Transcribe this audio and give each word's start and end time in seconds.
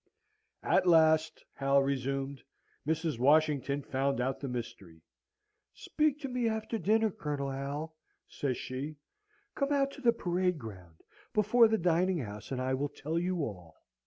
"At 0.63 0.87
last," 0.87 1.45
Hal 1.57 1.83
resumed, 1.83 2.41
"Mrs. 2.87 3.19
Washington 3.19 3.83
found 3.83 4.19
out 4.19 4.39
the 4.39 4.47
mystery. 4.47 5.03
'Speak 5.75 6.19
to 6.21 6.27
me 6.27 6.49
after 6.49 6.79
dinner, 6.79 7.11
Colonel 7.11 7.51
Hal,' 7.51 7.95
says 8.27 8.57
she. 8.57 8.95
'Come 9.53 9.71
out 9.71 9.91
to 9.91 10.01
the 10.01 10.11
parade 10.11 10.57
ground, 10.57 11.01
before 11.33 11.67
the 11.67 11.77
dining 11.77 12.17
house, 12.17 12.51
and 12.51 12.59
I 12.59 12.73
will 12.73 12.89
tell 12.89 13.19
you 13.19 13.43
all.' 13.43 13.75